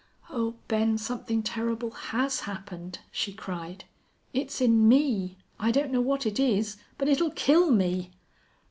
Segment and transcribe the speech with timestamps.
[0.31, 3.85] "Oh, Ben, something terrible has happened," she cried.
[4.33, 5.37] "It's in me!
[5.59, 6.77] I don't know what it is.
[6.97, 8.09] But it'll kill me."